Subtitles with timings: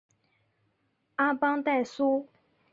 [1.17, 2.27] 阿邦代苏。